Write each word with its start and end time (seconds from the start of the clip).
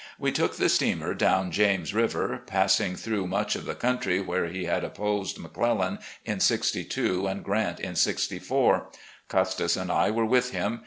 We 0.17 0.31
took 0.31 0.55
the 0.57 0.67
steamer 0.67 1.13
down 1.13 1.51
James 1.51 1.93
River, 1.93 2.41
passing 2.47 2.95
through 2.95 3.27
much 3.27 3.55
of 3.55 3.65
the 3.65 3.75
coxmtry 3.75 4.25
where 4.25 4.47
he 4.47 4.63
had 4.65 4.83
opposed 4.83 5.37
McClellan 5.37 5.99
in 6.25 6.39
'62 6.39 7.27
and 7.27 7.43
Grant 7.43 7.79
in 7.79 7.95
'64. 7.95 8.87
Custis 9.27 9.77
and 9.77 9.91
I 9.91 10.09
were 10.09 10.25
with 10.25 10.49
him. 10.53 10.79